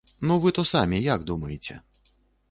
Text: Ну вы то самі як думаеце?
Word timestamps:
Ну 0.29 0.35
вы 0.45 0.51
то 0.57 0.63
самі 0.69 1.01
як 1.07 1.25
думаеце? 1.31 1.77